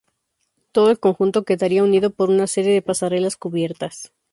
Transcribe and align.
Todo 0.71 0.89
el 0.89 0.99
conjunto 0.99 1.43
quedaría 1.45 1.83
unido 1.83 2.09
por 2.09 2.31
una 2.31 2.47
serie 2.47 2.73
de 2.73 2.81
pasarelas 2.81 3.37
cubiertas. 3.37 4.11